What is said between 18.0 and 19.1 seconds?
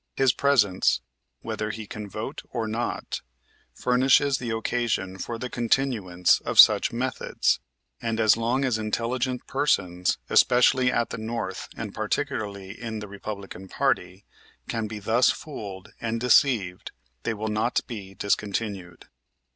discontinued.